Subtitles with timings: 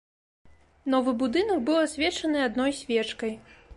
[0.93, 3.37] Новы будынак быў асвечаны адной свечкай.